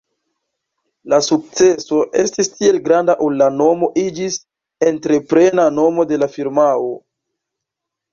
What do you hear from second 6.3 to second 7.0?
firmao.